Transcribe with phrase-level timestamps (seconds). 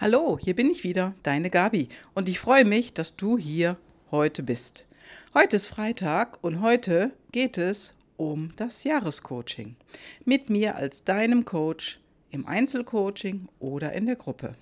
[0.00, 3.78] Hallo, hier bin ich wieder, deine Gabi, und ich freue mich, dass du hier
[4.10, 4.86] heute bist.
[5.34, 9.76] Heute ist Freitag und heute geht es um das Jahrescoaching.
[10.24, 12.00] Mit mir als deinem Coach
[12.32, 14.56] im Einzelcoaching oder in der Gruppe.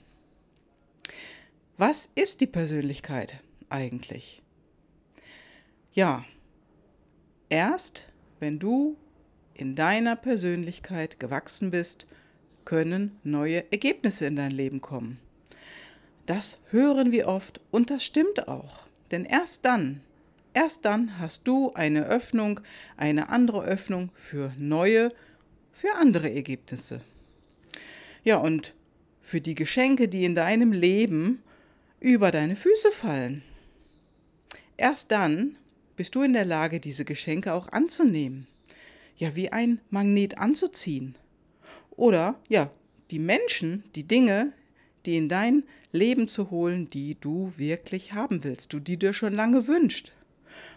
[1.78, 3.38] Was ist die Persönlichkeit
[3.70, 4.42] eigentlich?
[5.94, 6.26] Ja,
[7.48, 8.98] erst wenn du
[9.54, 12.06] in deiner Persönlichkeit gewachsen bist,
[12.66, 15.21] können neue Ergebnisse in dein Leben kommen.
[16.26, 18.82] Das hören wir oft und das stimmt auch.
[19.10, 20.00] Denn erst dann,
[20.54, 22.60] erst dann hast du eine Öffnung,
[22.96, 25.12] eine andere Öffnung für neue,
[25.72, 27.00] für andere Ergebnisse.
[28.24, 28.74] Ja, und
[29.20, 31.42] für die Geschenke, die in deinem Leben
[31.98, 33.42] über deine Füße fallen.
[34.76, 35.58] Erst dann
[35.96, 38.46] bist du in der Lage, diese Geschenke auch anzunehmen.
[39.16, 41.16] Ja, wie ein Magnet anzuziehen.
[41.90, 42.70] Oder ja,
[43.10, 44.52] die Menschen, die Dinge,
[45.06, 49.34] die in dein Leben zu holen, die du wirklich haben willst, du die dir schon
[49.34, 50.12] lange wünscht.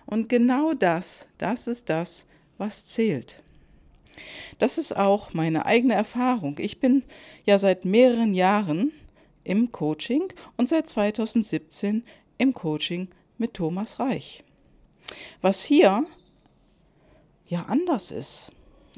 [0.05, 2.25] Und genau das, das ist das,
[2.57, 3.41] was zählt.
[4.59, 6.57] Das ist auch meine eigene Erfahrung.
[6.59, 7.03] Ich bin
[7.45, 8.91] ja seit mehreren Jahren
[9.43, 12.03] im Coaching und seit 2017
[12.37, 14.43] im Coaching mit Thomas Reich.
[15.41, 16.05] Was hier
[17.47, 18.51] ja anders ist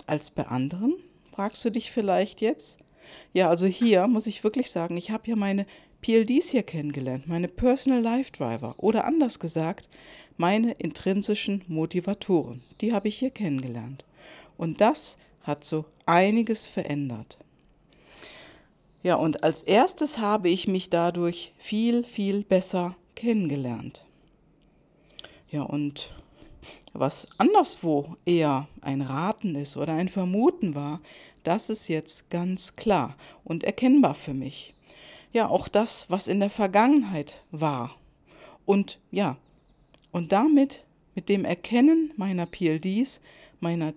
[0.05, 0.95] als bei anderen,
[1.33, 2.79] fragst du dich vielleicht jetzt?
[3.33, 5.65] Ja, also hier muss ich wirklich sagen, ich habe ja meine
[6.01, 9.89] PLDs hier kennengelernt, meine Personal Life Driver oder anders gesagt,
[10.37, 12.63] meine intrinsischen Motivatoren.
[12.81, 14.05] Die habe ich hier kennengelernt.
[14.57, 17.37] Und das hat so einiges verändert.
[19.03, 24.03] Ja, und als erstes habe ich mich dadurch viel, viel besser kennengelernt.
[25.49, 26.11] Ja, und
[26.93, 31.01] was anderswo eher ein Raten ist oder ein Vermuten war,
[31.47, 34.73] das ist jetzt ganz klar und erkennbar für mich.
[35.31, 37.95] Ja, auch das, was in der Vergangenheit war.
[38.65, 39.37] Und ja,
[40.11, 40.83] und damit,
[41.15, 43.21] mit dem Erkennen meiner PLDs,
[43.59, 43.93] meiner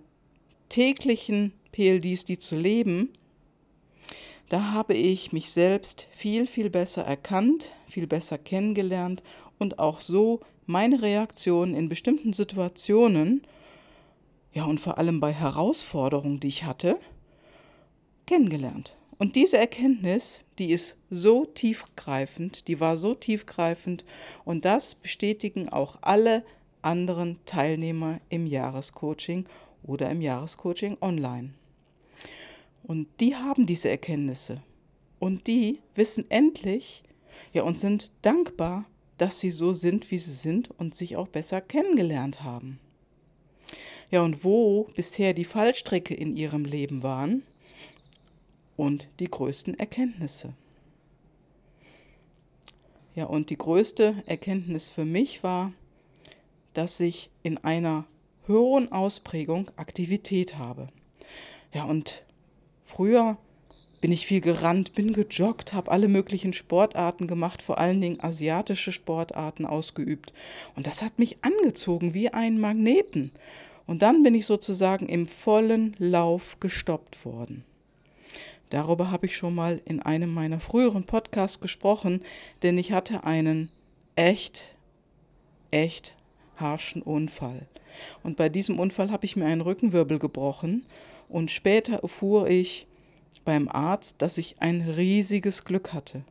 [0.69, 3.09] täglichen PLDs, die zu leben,
[4.47, 9.23] da habe ich mich selbst viel, viel besser erkannt, viel besser kennengelernt
[9.59, 13.41] und auch so meine Reaktionen in bestimmten Situationen,
[14.53, 16.99] ja und vor allem bei Herausforderungen, die ich hatte,
[18.31, 18.93] kennengelernt.
[19.17, 24.05] Und diese Erkenntnis, die ist so tiefgreifend, die war so tiefgreifend
[24.45, 26.45] und das bestätigen auch alle
[26.81, 29.47] anderen Teilnehmer im Jahrescoaching
[29.83, 31.49] oder im Jahrescoaching online.
[32.83, 34.61] Und die haben diese Erkenntnisse
[35.19, 37.03] und die wissen endlich,
[37.51, 38.85] ja, und sind dankbar,
[39.17, 42.79] dass sie so sind, wie sie sind und sich auch besser kennengelernt haben.
[44.09, 47.43] Ja, und wo bisher die Fallstricke in ihrem Leben waren
[48.77, 50.53] und die größten Erkenntnisse.
[53.13, 55.73] Ja, und die größte Erkenntnis für mich war,
[56.73, 58.05] dass ich in einer
[58.45, 60.87] höheren Ausprägung Aktivität habe.
[61.73, 62.23] Ja, und
[62.83, 63.37] früher
[64.01, 68.91] bin ich viel gerannt, bin gejoggt, habe alle möglichen Sportarten gemacht, vor allen Dingen asiatische
[68.91, 70.33] Sportarten ausgeübt.
[70.75, 73.31] Und das hat mich angezogen wie ein Magneten.
[73.85, 77.63] Und dann bin ich sozusagen im vollen Lauf gestoppt worden.
[78.71, 82.23] Darüber habe ich schon mal in einem meiner früheren Podcasts gesprochen,
[82.63, 83.69] denn ich hatte einen
[84.15, 84.63] echt,
[85.71, 86.15] echt
[86.55, 87.67] harschen Unfall.
[88.23, 90.85] Und bei diesem Unfall habe ich mir einen Rückenwirbel gebrochen
[91.27, 92.87] und später erfuhr ich,
[93.43, 96.23] beim Arzt, dass ich ein riesiges Glück hatte.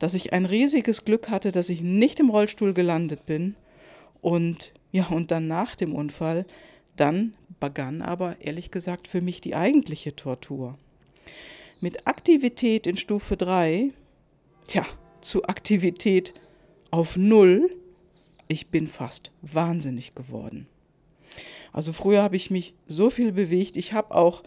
[0.00, 3.54] Dass ich ein riesiges Glück hatte, dass ich nicht im Rollstuhl gelandet bin.
[4.22, 6.46] Und ja, und dann nach dem Unfall,
[6.96, 10.78] dann begann aber ehrlich gesagt für mich die eigentliche Tortur.
[11.80, 13.92] Mit Aktivität in Stufe 3,
[14.72, 14.86] ja,
[15.20, 16.32] zu Aktivität
[16.90, 17.70] auf Null,
[18.48, 20.68] ich bin fast wahnsinnig geworden.
[21.74, 24.42] Also früher habe ich mich so viel bewegt, ich habe auch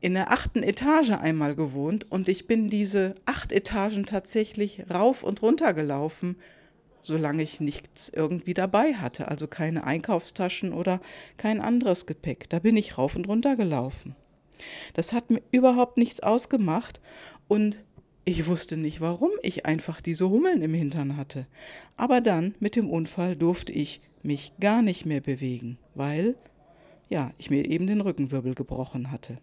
[0.00, 5.42] in der achten Etage einmal gewohnt und ich bin diese acht Etagen tatsächlich rauf und
[5.42, 6.36] runter gelaufen,
[7.02, 11.02] solange ich nichts irgendwie dabei hatte, also keine Einkaufstaschen oder
[11.36, 12.48] kein anderes Gepäck.
[12.48, 14.16] Da bin ich rauf und runter gelaufen.
[14.94, 17.00] Das hat mir überhaupt nichts ausgemacht
[17.48, 17.82] und
[18.24, 21.46] ich wusste nicht, warum ich einfach diese Hummeln im Hintern hatte.
[21.96, 26.34] Aber dann mit dem Unfall durfte ich mich gar nicht mehr bewegen, weil
[27.08, 29.38] ja, ich mir eben den Rückenwirbel gebrochen hatte.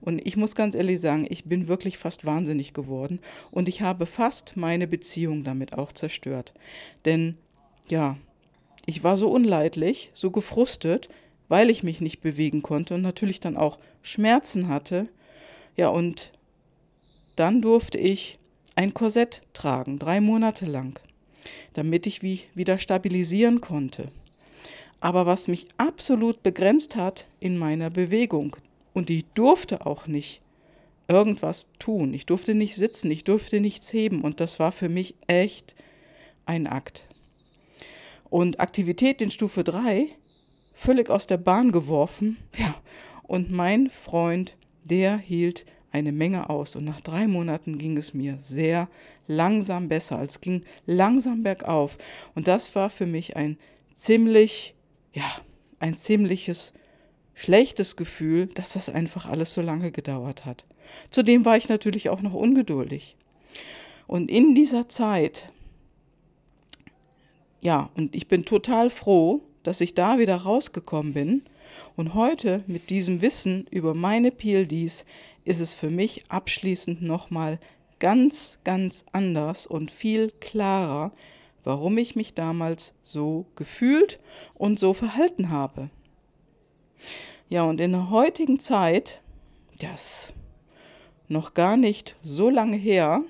[0.00, 4.06] Und ich muss ganz ehrlich sagen, ich bin wirklich fast wahnsinnig geworden und ich habe
[4.06, 6.52] fast meine Beziehung damit auch zerstört.
[7.04, 7.38] Denn
[7.88, 8.18] ja,
[8.86, 11.08] ich war so unleidlich, so gefrustet,
[11.54, 15.06] weil ich mich nicht bewegen konnte und natürlich dann auch Schmerzen hatte.
[15.76, 16.32] Ja, und
[17.36, 18.40] dann durfte ich
[18.74, 20.98] ein Korsett tragen, drei Monate lang,
[21.74, 24.10] damit ich wie, wieder stabilisieren konnte.
[24.98, 28.56] Aber was mich absolut begrenzt hat in meiner Bewegung,
[28.92, 30.40] und ich durfte auch nicht
[31.06, 35.14] irgendwas tun, ich durfte nicht sitzen, ich durfte nichts heben, und das war für mich
[35.28, 35.76] echt
[36.46, 37.04] ein Akt.
[38.28, 40.08] Und Aktivität in Stufe 3,
[40.74, 42.74] völlig aus der Bahn geworfen, ja,
[43.22, 46.76] und mein Freund, der hielt eine Menge aus.
[46.76, 48.88] Und nach drei Monaten ging es mir sehr
[49.26, 50.20] langsam besser.
[50.20, 51.96] Es ging langsam bergauf.
[52.34, 53.56] Und das war für mich ein
[53.94, 54.74] ziemlich,
[55.12, 55.24] ja,
[55.78, 56.74] ein ziemliches
[57.34, 60.64] schlechtes Gefühl, dass das einfach alles so lange gedauert hat.
[61.10, 63.16] Zudem war ich natürlich auch noch ungeduldig.
[64.06, 65.50] Und in dieser Zeit,
[67.60, 71.42] ja, und ich bin total froh, dass ich da wieder rausgekommen bin.
[71.96, 75.04] Und heute mit diesem Wissen über meine PLDs
[75.44, 77.58] ist es für mich abschließend nochmal
[77.98, 81.12] ganz, ganz anders und viel klarer,
[81.64, 84.20] warum ich mich damals so gefühlt
[84.54, 85.90] und so verhalten habe.
[87.48, 89.20] Ja, und in der heutigen Zeit,
[89.78, 90.32] das
[91.28, 93.22] noch gar nicht so lange her,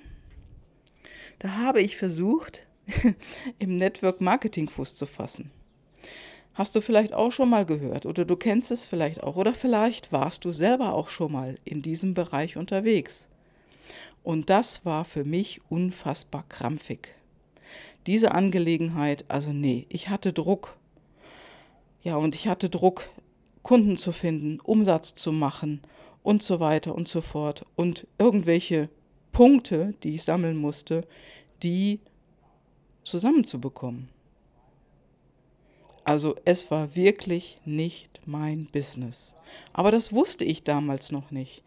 [1.38, 2.66] da habe ich versucht,
[3.58, 5.50] im Network Marketing Fuß zu fassen.
[6.54, 10.12] Hast du vielleicht auch schon mal gehört oder du kennst es vielleicht auch oder vielleicht
[10.12, 13.28] warst du selber auch schon mal in diesem Bereich unterwegs.
[14.22, 17.08] Und das war für mich unfassbar krampfig.
[18.06, 20.76] Diese Angelegenheit, also nee, ich hatte Druck.
[22.02, 23.08] Ja, und ich hatte Druck,
[23.62, 25.80] Kunden zu finden, Umsatz zu machen
[26.22, 27.66] und so weiter und so fort.
[27.74, 28.88] Und irgendwelche
[29.32, 31.04] Punkte, die ich sammeln musste,
[31.62, 31.98] die
[33.02, 34.08] zusammenzubekommen.
[36.04, 39.34] Also es war wirklich nicht mein Business.
[39.72, 41.62] Aber das wusste ich damals noch nicht.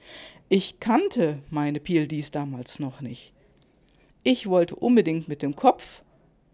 [0.49, 3.33] Ich kannte meine PLDs damals noch nicht.
[4.23, 6.03] Ich wollte unbedingt mit dem Kopf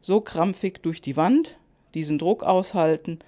[0.02, 1.58] so krampfig durch die Wand
[1.94, 3.20] diesen Druck aushalten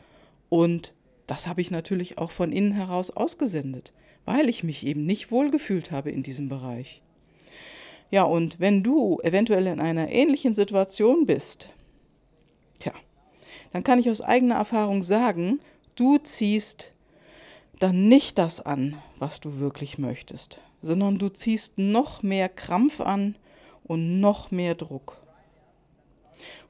[0.50, 0.94] und
[1.28, 3.92] das habe ich natürlich auch von innen heraus ausgesendet,
[4.25, 7.01] weil ich mich eben nicht wohlgefühlt habe in diesem Bereich.
[8.12, 11.69] Ja, und wenn du eventuell in einer ähnlichen Situation bist,
[13.75, 15.60] dann kann ich aus eigener Erfahrung sagen,
[15.95, 16.94] du ziehst
[17.80, 23.36] dann nicht das an, was du wirklich möchtest, sondern du ziehst noch mehr Krampf an
[23.83, 25.18] und noch mehr Druck.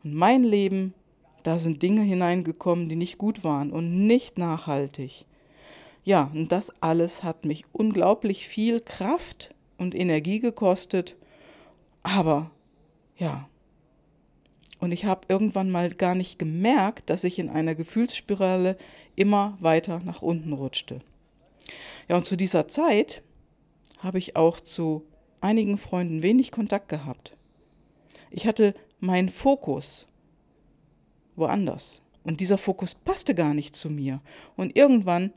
[0.03, 0.95] Und mein Leben,
[1.43, 5.25] da sind Dinge hineingekommen, die nicht gut waren und nicht nachhaltig.
[6.03, 11.15] Ja, und das alles hat mich unglaublich viel Kraft und Energie gekostet,
[12.01, 12.49] aber
[13.15, 13.47] ja,
[14.79, 18.77] und ich habe irgendwann mal gar nicht gemerkt, dass ich in einer Gefühlsspirale
[19.15, 20.99] immer weiter nach unten rutschte.
[22.07, 23.23] Ja, und zu dieser Zeit
[23.99, 25.05] habe ich auch zu
[25.41, 27.35] einigen Freunden wenig Kontakt gehabt.
[28.29, 30.07] Ich hatte meinen Fokus
[31.35, 32.01] woanders.
[32.23, 34.19] Und dieser Fokus passte gar nicht zu mir.
[34.55, 35.31] Und irgendwann,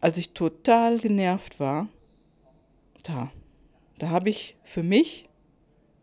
[0.00, 1.88] als ich total genervt war,
[3.04, 3.30] da,
[3.98, 5.28] da habe ich für mich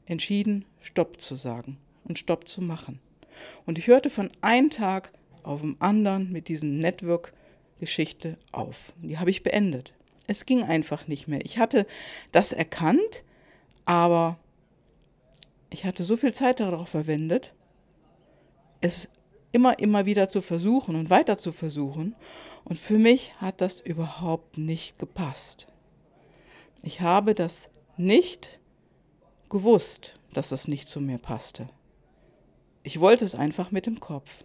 [0.06, 1.78] entschieden, Stopp zu sagen
[2.10, 3.00] und Stopp zu machen.
[3.66, 5.12] Und ich hörte von einem Tag
[5.44, 8.94] auf den anderen mit diesem Network-Geschichte auf.
[9.02, 9.94] Die habe ich beendet.
[10.28, 11.44] Es ging einfach nicht mehr.
[11.46, 11.88] Ich hatte
[12.32, 13.24] das erkannt,
[13.86, 14.38] aber
[15.70, 17.54] ich hatte so viel Zeit darauf verwendet,
[18.82, 19.08] es
[19.52, 22.16] immer, immer wieder zu versuchen und weiter zu versuchen.
[22.66, 25.68] Und für mich hat das überhaupt nicht gepasst.
[26.84, 28.60] Ich habe das nicht
[29.50, 31.70] gewusst, dass es nicht zu mir passte.
[32.90, 34.44] Ich wollte es einfach mit dem Kopf.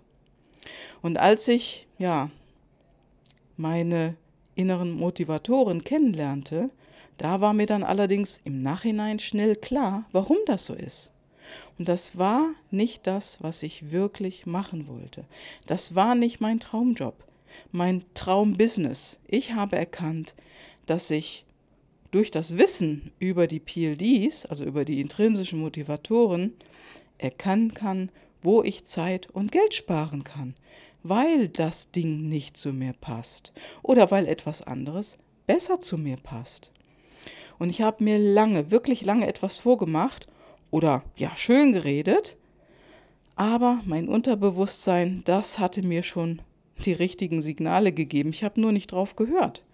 [1.00, 2.30] Und als ich, ja,
[3.56, 4.16] meine
[4.54, 6.68] inneren Motivatoren kennenlernte,
[7.16, 11.10] da war mir dann allerdings im Nachhinein schnell klar, warum das so ist.
[11.78, 15.24] Und das war nicht das, was ich wirklich machen wollte.
[15.66, 17.14] Das war nicht mein Traumjob,
[17.72, 19.20] mein Traumbusiness.
[19.26, 20.34] Ich habe erkannt,
[20.84, 21.46] dass ich
[22.10, 26.52] durch das Wissen über die PLDs, also über die intrinsischen Motivatoren,
[27.16, 28.10] erkennen kann,
[28.44, 30.54] wo ich Zeit und Geld sparen kann,
[31.02, 36.70] weil das Ding nicht zu mir passt oder weil etwas anderes besser zu mir passt.
[37.58, 40.26] Und ich habe mir lange, wirklich lange etwas vorgemacht
[40.70, 42.36] oder ja, schön geredet,
[43.36, 46.42] aber mein Unterbewusstsein, das hatte mir schon
[46.84, 48.30] die richtigen Signale gegeben.
[48.30, 49.64] Ich habe nur nicht drauf gehört,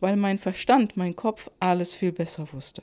[0.00, 2.82] weil mein Verstand, mein Kopf alles viel besser wusste.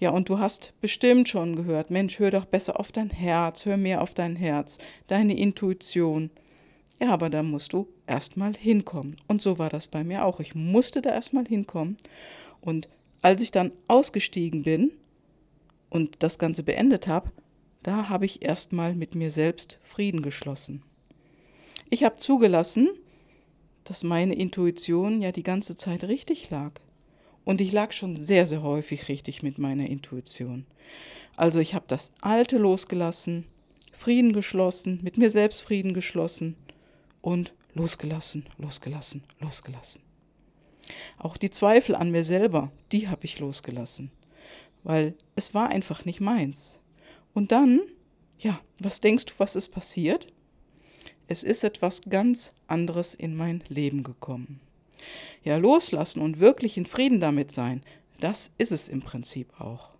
[0.00, 3.76] Ja, und du hast bestimmt schon gehört, Mensch, hör doch besser auf dein Herz, hör
[3.76, 6.30] mehr auf dein Herz, deine Intuition.
[7.00, 9.16] Ja, aber da musst du erstmal hinkommen.
[9.26, 10.40] Und so war das bei mir auch.
[10.40, 11.96] Ich musste da erstmal hinkommen.
[12.60, 12.88] Und
[13.22, 14.92] als ich dann ausgestiegen bin,
[15.90, 17.30] und das Ganze beendet habe,
[17.82, 20.82] da habe ich erstmal mit mir selbst Frieden geschlossen.
[21.90, 22.88] Ich habe zugelassen,
[23.84, 26.72] dass meine Intuition ja die ganze Zeit richtig lag.
[27.48, 30.66] Und ich lag schon sehr, sehr häufig richtig mit meiner Intuition.
[31.34, 33.46] Also ich habe das Alte losgelassen,
[33.90, 36.56] Frieden geschlossen, mit mir selbst Frieden geschlossen
[37.22, 40.02] und losgelassen, losgelassen, losgelassen.
[41.16, 44.10] Auch die Zweifel an mir selber, die habe ich losgelassen,
[44.84, 46.78] weil es war einfach nicht meins.
[47.32, 47.80] Und dann,
[48.38, 50.26] ja, was denkst du, was ist passiert?
[51.28, 54.60] Es ist etwas ganz anderes in mein Leben gekommen.
[55.44, 57.82] Ja, loslassen und wirklich in Frieden damit sein,
[58.20, 59.90] das ist es im Prinzip auch.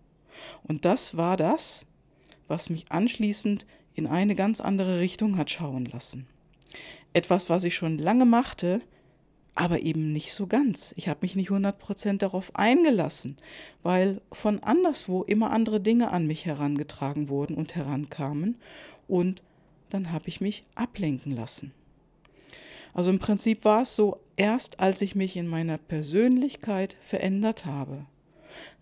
[0.63, 1.87] Und das war das,
[2.49, 6.27] was mich anschließend in eine ganz andere Richtung hat schauen lassen.
[7.13, 8.81] Etwas, was ich schon lange machte,
[9.55, 10.95] aber eben nicht so ganz.
[10.97, 13.37] Ich habe mich nicht 100% darauf eingelassen,
[13.83, 18.57] weil von anderswo immer andere Dinge an mich herangetragen wurden und herankamen
[19.09, 19.43] und
[19.91, 21.73] dann habe ich mich ablenken lassen.
[22.95, 28.07] Also im Prinzip war es so, erst als ich mich in meiner Persönlichkeit verändert habe,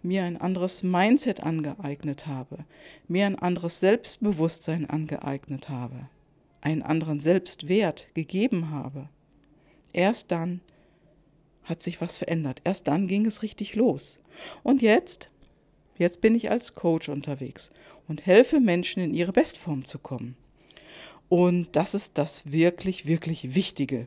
[0.02, 2.64] mir ein anderes Mindset angeeignet habe,
[3.08, 6.08] mir ein anderes Selbstbewusstsein angeeignet habe,
[6.60, 9.08] einen anderen Selbstwert gegeben habe,
[9.92, 10.60] erst dann
[11.66, 12.60] hat sich was verändert.
[12.64, 14.18] Erst dann ging es richtig los.
[14.62, 15.30] Und jetzt,
[15.98, 17.70] jetzt bin ich als Coach unterwegs
[18.08, 20.36] und helfe Menschen in ihre Bestform zu kommen.
[21.28, 24.06] Und das ist das wirklich, wirklich Wichtige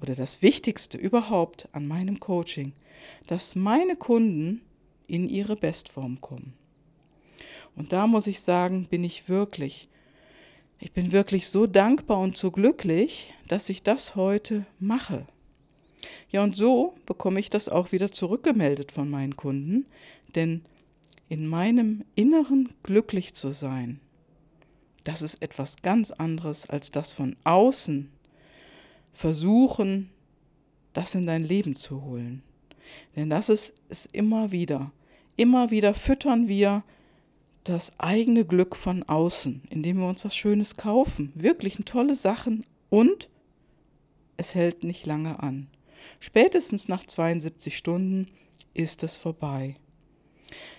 [0.00, 2.72] oder das Wichtigste überhaupt an meinem Coaching,
[3.26, 4.60] dass meine Kunden
[5.06, 6.52] in ihre Bestform kommen.
[7.74, 9.88] Und da muss ich sagen, bin ich wirklich,
[10.78, 15.26] ich bin wirklich so dankbar und so glücklich, dass ich das heute mache.
[16.30, 19.86] Ja, und so bekomme ich das auch wieder zurückgemeldet von meinen Kunden,
[20.34, 20.62] denn
[21.28, 24.00] in meinem Inneren glücklich zu sein,
[25.06, 28.10] das ist etwas ganz anderes als das von außen
[29.12, 30.10] versuchen,
[30.92, 32.42] das in dein Leben zu holen.
[33.14, 34.90] Denn das ist es immer wieder.
[35.36, 36.82] Immer wieder füttern wir
[37.62, 43.28] das eigene Glück von außen, indem wir uns was Schönes kaufen, wirklich tolle Sachen und
[44.36, 45.68] es hält nicht lange an.
[46.18, 48.28] Spätestens nach 72 Stunden
[48.74, 49.76] ist es vorbei.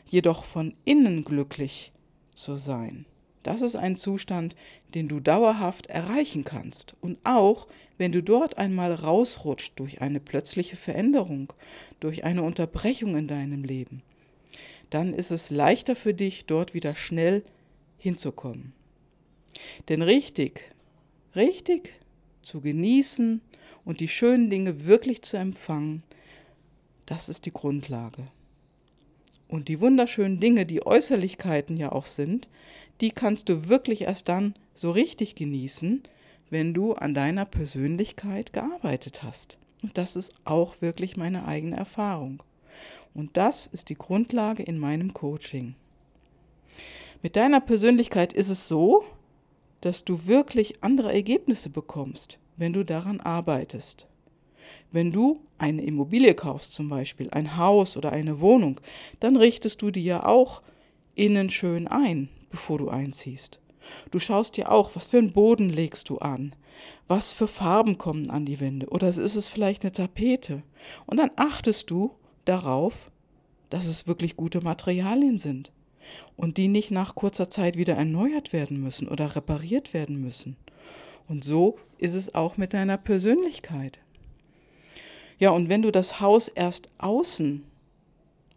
[0.06, 1.92] Jedoch von innen glücklich
[2.36, 3.06] zu sein,
[3.48, 4.58] das ist ein Zustand,
[4.94, 6.96] den du dauerhaft erreichen kannst.
[7.00, 11.54] Und auch wenn du dort einmal rausrutscht durch eine plötzliche Veränderung,
[12.02, 14.04] durch eine Unterbrechung in deinem Leben,
[14.90, 17.42] dann ist es leichter für dich, dort wieder schnell
[17.98, 18.74] hinzukommen.
[19.88, 20.74] Denn richtig,
[21.34, 21.94] richtig
[22.42, 23.40] zu genießen
[23.86, 26.04] und die schönen Dinge wirklich zu empfangen,
[27.06, 28.28] das ist die Grundlage.
[29.48, 32.50] Und die wunderschönen Dinge, die Äußerlichkeiten ja auch sind,
[33.02, 36.04] die kannst du wirklich erst dann so richtig genießen,
[36.50, 39.58] wenn du an deiner Persönlichkeit gearbeitet hast.
[39.84, 42.42] Und das ist auch wirklich meine eigene Erfahrung.
[43.14, 45.76] Und das ist die Grundlage in meinem Coaching.
[47.22, 49.04] Mit deiner Persönlichkeit ist es so,
[49.82, 54.08] dass du wirklich andere Ergebnisse bekommst, wenn du daran arbeitest.
[54.92, 58.80] Wenn du eine Immobilie kaufst, zum Beispiel ein Haus oder eine Wohnung,
[59.20, 60.62] dann richtest du die ja auch
[61.16, 63.60] innen schön ein bevor du einziehst.
[64.12, 66.54] Du schaust dir auch, was für einen Boden legst du an,
[67.08, 70.64] was für Farben kommen an die Wände oder ist es vielleicht eine Tapete.
[71.06, 72.12] Und dann achtest du
[72.46, 73.12] darauf,
[73.70, 75.72] dass es wirklich gute Materialien sind
[76.36, 80.56] und die nicht nach kurzer Zeit wieder erneuert werden müssen oder repariert werden müssen.
[81.28, 84.00] Und so ist es auch mit deiner Persönlichkeit.
[85.40, 87.64] Ja, und wenn du das Haus erst außen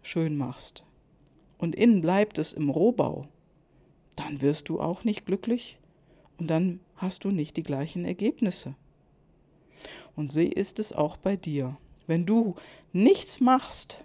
[0.03, 0.85] schön machst
[1.59, 3.29] und innen bleibt es im Rohbau,
[4.21, 5.79] dann wirst du auch nicht glücklich
[6.39, 8.75] und dann hast du nicht die gleichen Ergebnisse.
[10.15, 11.77] Und so ist es auch bei dir.
[12.07, 12.55] Wenn du
[12.93, 14.05] nichts machst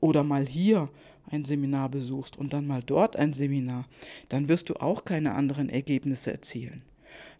[0.00, 0.88] oder mal hier
[1.30, 3.86] ein Seminar besuchst und dann mal dort ein Seminar,
[4.28, 6.82] dann wirst du auch keine anderen Ergebnisse erzielen.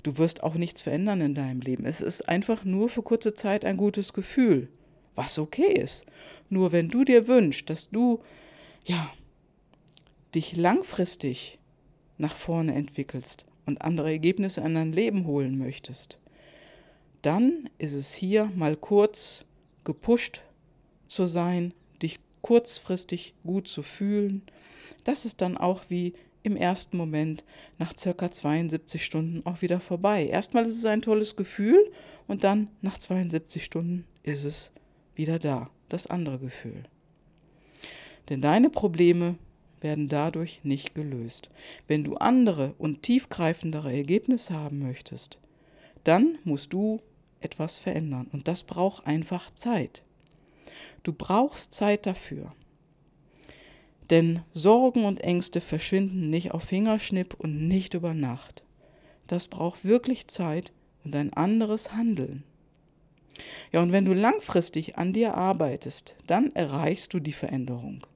[0.02, 1.84] Du wirst auch nichts verändern in deinem Leben.
[1.84, 4.68] Es ist einfach nur für kurze Zeit ein gutes Gefühl,
[5.14, 6.06] was okay ist.
[6.48, 8.20] Nur wenn du dir wünschst, dass du
[8.84, 9.10] ja
[10.34, 11.58] dich langfristig
[12.18, 16.18] nach vorne entwickelst und andere Ergebnisse in dein Leben holen möchtest,
[17.22, 19.44] dann ist es hier mal kurz
[19.84, 20.42] gepusht
[21.08, 24.42] zu sein, dich kurzfristig gut zu fühlen.
[25.04, 27.42] Das ist dann auch wie im ersten Moment
[27.78, 30.26] nach circa 72 Stunden auch wieder vorbei.
[30.26, 31.90] Erstmal ist es ein tolles Gefühl
[32.26, 34.70] und dann nach 72 Stunden ist es
[35.14, 36.84] wieder da, das andere Gefühl.
[38.28, 39.36] Denn deine Probleme
[39.84, 41.48] werden dadurch nicht gelöst.
[41.86, 45.38] Wenn du andere und tiefgreifendere Ergebnisse haben möchtest,
[46.02, 47.00] dann musst du
[47.40, 48.26] etwas verändern.
[48.32, 50.02] Und das braucht einfach Zeit.
[51.04, 52.52] Du brauchst Zeit dafür.
[54.10, 58.62] Denn Sorgen und Ängste verschwinden nicht auf Fingerschnipp und nicht über Nacht.
[59.26, 60.72] Das braucht wirklich Zeit
[61.04, 62.42] und ein anderes Handeln.
[63.72, 68.06] Ja, und wenn du langfristig an dir arbeitest, dann erreichst du die Veränderung.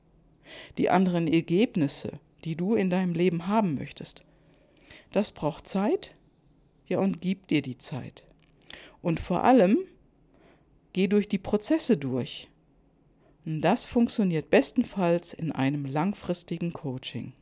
[0.77, 4.25] Die anderen Ergebnisse, die du in deinem Leben haben möchtest.
[5.13, 6.15] Das braucht Zeit,
[6.87, 8.25] ja, und gib dir die Zeit.
[9.03, 9.79] Und vor allem,
[10.93, 12.49] geh durch die Prozesse durch.
[13.45, 17.33] Und das funktioniert bestenfalls in einem langfristigen Coaching.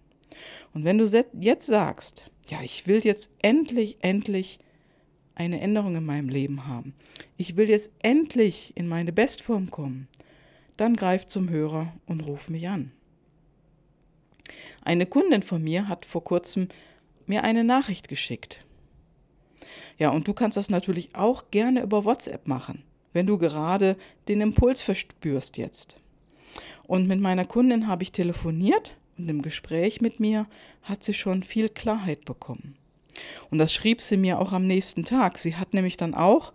[0.74, 4.58] Und wenn du jetzt sagst, ja, ich will jetzt endlich, endlich
[5.34, 6.94] eine Änderung in meinem Leben haben,
[7.36, 10.08] ich will jetzt endlich in meine Bestform kommen,
[10.76, 12.92] dann greif zum Hörer und ruf mich an.
[14.86, 16.68] Eine Kundin von mir hat vor kurzem
[17.26, 18.64] mir eine Nachricht geschickt.
[19.98, 23.96] Ja, und du kannst das natürlich auch gerne über WhatsApp machen, wenn du gerade
[24.28, 25.96] den Impuls verspürst jetzt.
[26.84, 30.46] Und mit meiner Kundin habe ich telefoniert und im Gespräch mit mir
[30.84, 32.76] hat sie schon viel Klarheit bekommen.
[33.50, 35.38] Und das schrieb sie mir auch am nächsten Tag.
[35.38, 36.52] Sie hat nämlich dann auch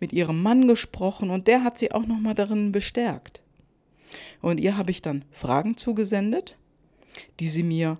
[0.00, 3.42] mit ihrem Mann gesprochen und der hat sie auch noch mal darin bestärkt.
[4.40, 6.56] Und ihr habe ich dann Fragen zugesendet,
[7.40, 7.98] die sie mir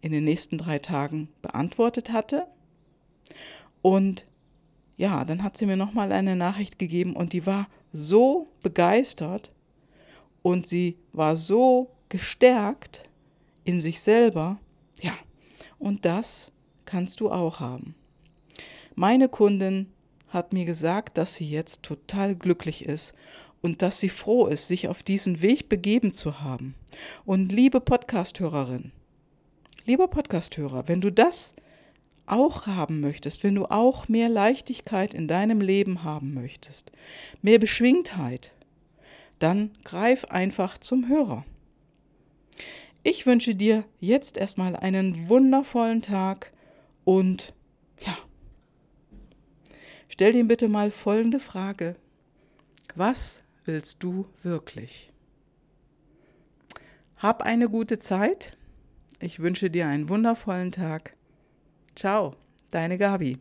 [0.00, 2.46] in den nächsten drei Tagen beantwortet hatte.
[3.82, 4.26] Und
[4.96, 9.50] ja, dann hat sie mir noch mal eine Nachricht gegeben und die war so begeistert
[10.42, 13.08] und sie war so gestärkt
[13.64, 14.58] in sich selber.
[15.00, 15.14] Ja,
[15.78, 16.52] und das
[16.84, 17.94] kannst du auch haben.
[18.94, 19.86] Meine Kundin
[20.28, 23.14] hat mir gesagt, dass sie jetzt total glücklich ist
[23.62, 26.74] und dass sie froh ist, sich auf diesen Weg begeben zu haben.
[27.24, 28.92] Und liebe Podcasthörerin,
[29.84, 31.54] lieber Podcasthörer, wenn du das
[32.26, 36.92] auch haben möchtest, wenn du auch mehr Leichtigkeit in deinem Leben haben möchtest,
[37.42, 38.52] mehr Beschwingtheit,
[39.40, 41.44] dann greif einfach zum Hörer.
[43.02, 46.52] Ich wünsche dir jetzt erstmal einen wundervollen Tag
[47.04, 47.54] und
[48.04, 48.16] ja,
[50.08, 51.96] stell dir bitte mal folgende Frage.
[52.94, 55.12] Was willst du wirklich?
[57.16, 58.56] Hab eine gute Zeit.
[59.20, 61.14] Ich wünsche dir einen wundervollen Tag.
[61.94, 62.34] Ciao,
[62.70, 63.38] deine Gabi.